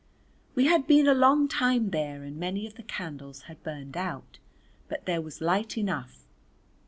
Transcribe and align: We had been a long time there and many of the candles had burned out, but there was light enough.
We 0.55 0.65
had 0.65 0.87
been 0.87 1.05
a 1.05 1.13
long 1.13 1.47
time 1.47 1.91
there 1.91 2.23
and 2.23 2.35
many 2.37 2.65
of 2.65 2.73
the 2.73 2.81
candles 2.81 3.43
had 3.43 3.61
burned 3.61 3.95
out, 3.95 4.39
but 4.87 5.05
there 5.05 5.21
was 5.21 5.41
light 5.41 5.77
enough. 5.77 6.23